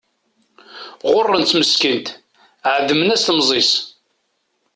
Ɣuṛṛen-tt 1.11 1.57
meskint 1.59 2.07
ɛedmen-as 2.73 3.21
temẓi-s. 3.27 3.71